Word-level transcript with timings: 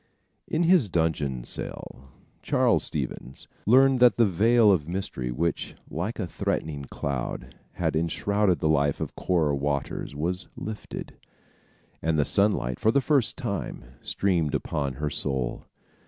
In 0.47 0.63
his 0.63 0.89
dungeon 0.89 1.43
cell, 1.43 2.09
Charles 2.41 2.83
Stevens 2.83 3.47
learned 3.67 3.99
that 3.99 4.17
the 4.17 4.25
veil 4.25 4.71
of 4.71 4.87
mystery 4.89 5.29
which, 5.29 5.75
like 5.91 6.17
a 6.17 6.25
threatening 6.25 6.85
cloud, 6.85 7.53
had 7.73 7.95
enshrouded 7.95 8.61
the 8.61 8.67
life 8.67 8.99
of 8.99 9.15
Cora 9.15 9.55
Waters 9.55 10.15
was 10.15 10.47
lifted, 10.55 11.19
and 12.01 12.17
the 12.17 12.25
sunlight, 12.25 12.79
for 12.79 12.89
the 12.89 12.99
first 12.99 13.37
time, 13.37 13.83
streamed 14.01 14.55
upon 14.55 14.93
her 14.93 15.11
soul. 15.11 15.65